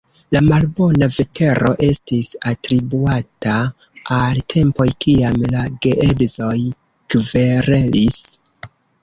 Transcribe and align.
La 0.35 0.39
malbona 0.43 1.07
vetero 1.17 1.73
estis 1.87 2.31
atribuata 2.51 3.59
al 4.17 4.41
tempoj 4.55 4.89
kiam 5.07 5.39
la 5.53 5.67
geedzoj 5.87 6.57
kverelis. 7.17 8.21